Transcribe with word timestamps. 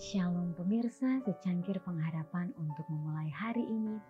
Shalom 0.00 0.56
pemirsa 0.56 1.20
secangkir 1.28 1.76
pengharapan 1.84 2.56
untuk 2.56 2.88
memulai 2.88 3.28
hari 3.36 3.68
ini. 3.68 4.00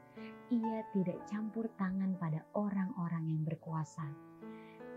Ia 0.54 0.86
tidak 0.94 1.18
campur 1.26 1.66
tangan 1.82 2.14
pada 2.14 2.46
orang-orang 2.54 3.26
yang 3.26 3.42
berkuasa. 3.42 4.06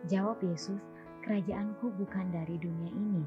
Jawab 0.05 0.37
Yesus, 0.45 0.77
kerajaanku 1.25 1.97
bukan 1.97 2.29
dari 2.29 2.61
dunia 2.61 2.93
ini. 2.93 3.25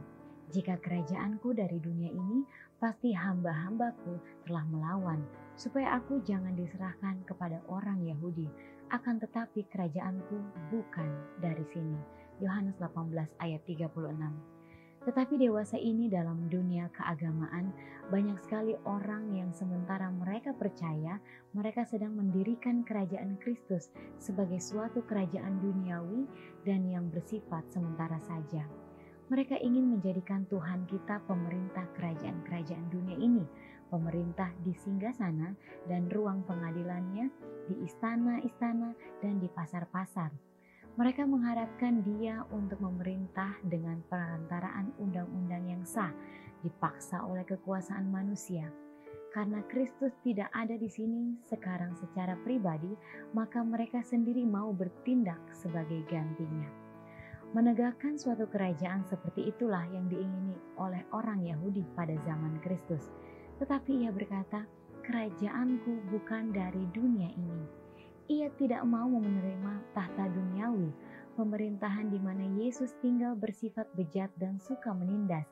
Jika 0.55 0.79
kerajaanku 0.79 1.59
dari 1.59 1.83
dunia 1.83 2.15
ini, 2.15 2.47
pasti 2.79 3.11
hamba-hambaku 3.11 4.15
telah 4.47 4.63
melawan, 4.71 5.27
supaya 5.59 5.99
aku 5.99 6.23
jangan 6.23 6.55
diserahkan 6.55 7.19
kepada 7.27 7.59
orang 7.67 7.99
Yahudi. 8.07 8.47
Akan 8.95 9.19
tetapi 9.19 9.67
kerajaanku 9.67 10.39
bukan 10.71 11.11
dari 11.43 11.67
sini. 11.75 11.99
Yohanes 12.39 12.79
18 12.79 13.11
ayat 13.43 13.67
36 13.67 14.56
tetapi 15.07 15.39
dewasa 15.39 15.79
ini 15.79 16.11
dalam 16.11 16.51
dunia 16.51 16.91
keagamaan 16.91 17.71
banyak 18.11 18.35
sekali 18.43 18.75
orang 18.83 19.31
yang 19.31 19.55
sementara 19.55 20.11
mereka 20.11 20.51
percaya 20.51 21.23
mereka 21.55 21.87
sedang 21.87 22.19
mendirikan 22.19 22.83
kerajaan 22.83 23.39
Kristus 23.39 23.87
sebagai 24.19 24.59
suatu 24.59 25.07
kerajaan 25.07 25.63
duniawi 25.63 26.27
dan 26.67 26.83
yang 26.91 27.07
bersifat 27.15 27.63
sementara 27.71 28.19
saja. 28.27 28.67
Mereka 29.31 29.59
ingin 29.63 29.95
menjadikan 29.95 30.47
Tuhan 30.51 30.87
kita 30.91 31.23
pemerintah 31.27 31.87
kerajaan-kerajaan 31.99 32.87
dunia 32.95 33.19
ini, 33.19 33.43
pemerintah 33.91 34.55
di 34.63 34.71
singgah 34.75 35.15
sana 35.15 35.51
dan 35.91 36.07
ruang 36.11 36.47
pengadilannya, 36.47 37.27
di 37.67 37.75
istana-istana 37.83 38.95
dan 39.23 39.43
di 39.43 39.51
pasar-pasar 39.51 40.31
mereka 40.97 41.29
mengharapkan 41.29 42.01
dia 42.01 42.41
untuk 42.49 42.81
memerintah 42.81 43.53
dengan 43.69 44.01
perantaraan 44.09 44.97
undang-undang 44.97 45.69
yang 45.69 45.85
sah, 45.85 46.09
dipaksa 46.65 47.21
oleh 47.21 47.45
kekuasaan 47.45 48.09
manusia. 48.09 48.73
Karena 49.37 49.61
Kristus 49.69 50.17
tidak 50.25 50.49
ada 50.57 50.73
di 50.81 50.89
sini 50.89 51.37
sekarang 51.45 51.93
secara 52.01 52.33
pribadi, 52.41 52.89
maka 53.37 53.61
mereka 53.61 54.01
sendiri 54.01 54.49
mau 54.49 54.73
bertindak 54.73 55.53
sebagai 55.53 56.01
gantinya. 56.09 56.73
Menegakkan 57.53 58.17
suatu 58.17 58.49
kerajaan 58.49 59.05
seperti 59.05 59.53
itulah 59.53 59.85
yang 59.93 60.09
diingini 60.09 60.57
oleh 60.81 61.05
orang 61.13 61.45
Yahudi 61.45 61.85
pada 61.93 62.17
zaman 62.25 62.57
Kristus. 62.65 63.13
Tetapi 63.61 64.01
ia 64.01 64.11
berkata, 64.17 64.65
"Kerajaanku 65.05 66.09
bukan 66.09 66.57
dari 66.57 66.89
dunia 66.97 67.29
ini." 67.37 67.86
Ia 68.27 68.51
tidak 68.59 68.83
mau 68.83 69.07
menerima 69.07 69.95
tahta 69.95 70.27
duniawi, 70.27 70.91
pemerintahan 71.39 72.11
di 72.11 72.19
mana 72.19 72.43
Yesus 72.59 72.91
tinggal 72.99 73.39
bersifat 73.39 73.87
bejat 73.95 74.35
dan 74.35 74.59
suka 74.59 74.91
menindas. 74.91 75.47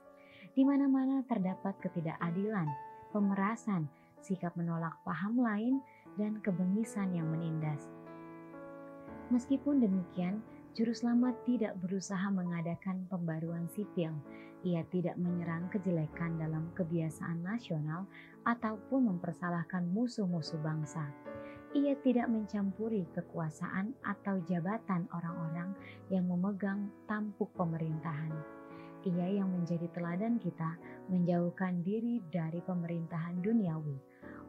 Di 0.58 0.66
mana-mana 0.66 1.22
terdapat 1.30 1.78
ketidakadilan, 1.78 2.66
pemerasan, 3.14 3.86
sikap 4.26 4.58
menolak 4.58 4.98
paham 5.06 5.38
lain, 5.38 5.78
dan 6.18 6.42
kebengisan 6.42 7.14
yang 7.14 7.30
menindas. 7.30 7.86
Meskipun 9.30 9.78
demikian, 9.78 10.42
Juru 10.74 10.90
Selamat 10.90 11.38
tidak 11.46 11.78
berusaha 11.78 12.26
mengadakan 12.34 13.06
pembaruan 13.06 13.70
sipil. 13.70 14.10
Ia 14.66 14.82
tidak 14.90 15.14
menyerang 15.14 15.70
kejelekan 15.70 16.42
dalam 16.42 16.74
kebiasaan 16.74 17.38
nasional 17.38 18.10
ataupun 18.42 19.14
mempersalahkan 19.14 19.86
musuh-musuh 19.94 20.58
bangsa 20.58 21.06
ia 21.74 21.98
tidak 22.06 22.30
mencampuri 22.30 23.02
kekuasaan 23.18 23.98
atau 24.06 24.38
jabatan 24.46 25.10
orang-orang 25.10 25.74
yang 26.06 26.22
memegang 26.30 26.86
tampuk 27.10 27.50
pemerintahan. 27.58 28.30
Ia 29.04 29.42
yang 29.42 29.50
menjadi 29.50 29.90
teladan 29.90 30.38
kita 30.38 30.78
menjauhkan 31.10 31.82
diri 31.82 32.22
dari 32.30 32.62
pemerintahan 32.62 33.42
duniawi, 33.42 33.98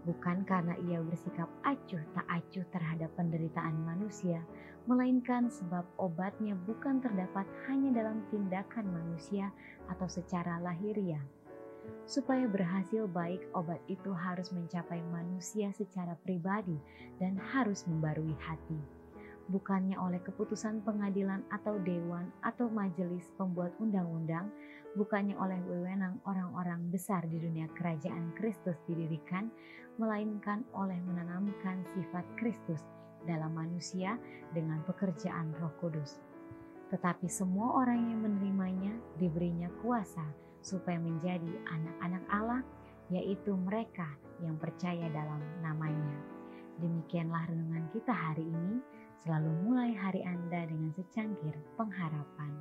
bukan 0.06 0.46
karena 0.46 0.78
ia 0.86 1.02
bersikap 1.02 1.50
acuh 1.66 2.00
tak 2.14 2.30
acuh 2.30 2.64
terhadap 2.70 3.10
penderitaan 3.18 3.76
manusia, 3.84 4.40
melainkan 4.86 5.50
sebab 5.50 5.84
obatnya 5.98 6.54
bukan 6.70 7.02
terdapat 7.02 7.44
hanya 7.68 8.06
dalam 8.06 8.22
tindakan 8.30 8.86
manusia 8.86 9.50
atau 9.90 10.06
secara 10.06 10.62
lahiriah 10.62 11.26
Supaya 12.06 12.46
berhasil 12.46 13.10
baik, 13.10 13.42
obat 13.58 13.82
itu 13.90 14.14
harus 14.14 14.54
mencapai 14.54 15.02
manusia 15.10 15.74
secara 15.74 16.14
pribadi 16.22 16.78
dan 17.18 17.34
harus 17.38 17.82
membarui 17.90 18.38
hati. 18.46 18.78
Bukannya 19.46 19.98
oleh 19.98 20.22
keputusan 20.22 20.82
pengadilan 20.82 21.46
atau 21.54 21.78
dewan 21.82 22.30
atau 22.42 22.66
majelis 22.70 23.30
pembuat 23.38 23.74
undang-undang, 23.78 24.50
bukannya 24.98 25.38
oleh 25.38 25.58
wewenang 25.70 26.18
orang-orang 26.26 26.90
besar 26.90 27.26
di 27.30 27.38
dunia 27.38 27.70
kerajaan 27.78 28.34
Kristus 28.38 28.78
didirikan, 28.90 29.50
melainkan 29.98 30.66
oleh 30.74 30.98
menanamkan 31.06 31.86
sifat 31.94 32.26
Kristus 32.38 32.82
dalam 33.26 33.54
manusia 33.54 34.18
dengan 34.54 34.82
pekerjaan 34.86 35.54
Roh 35.58 35.74
Kudus. 35.82 36.22
Tetapi 36.94 37.26
semua 37.26 37.82
orang 37.82 38.02
yang 38.14 38.20
menerimanya 38.22 38.94
diberinya 39.18 39.70
kuasa 39.82 40.45
supaya 40.66 40.98
menjadi 40.98 41.54
anak-anak 41.70 42.24
Allah, 42.34 42.62
yaitu 43.14 43.54
mereka 43.54 44.10
yang 44.42 44.58
percaya 44.58 45.06
dalam 45.14 45.38
namanya. 45.62 46.18
Demikianlah 46.82 47.46
renungan 47.46 47.86
kita 47.94 48.10
hari 48.10 48.50
ini, 48.50 48.82
selalu 49.22 49.54
mulai 49.62 49.94
hari 49.94 50.26
Anda 50.26 50.66
dengan 50.66 50.90
secangkir 50.98 51.54
pengharapan. 51.78 52.52